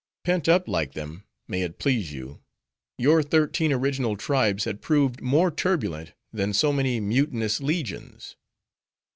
Pent 0.23 0.49
up, 0.49 0.67
like 0.67 0.93
them, 0.93 1.25
may 1.47 1.61
it 1.61 1.77
please 1.77 2.11
you, 2.11 2.41
your 2.97 3.21
thirteen 3.21 3.71
original 3.71 4.17
tribes 4.17 4.63
had 4.63 4.81
proved 4.81 5.21
more 5.21 5.51
turbulent, 5.51 6.13
than 6.33 6.53
so 6.53 6.73
many 6.73 6.99
mutinous 6.99 7.59
legions. 7.61 8.35